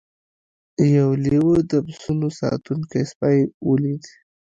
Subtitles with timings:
[0.95, 4.03] یو لیوه د پسونو ساتونکی سپی ولید.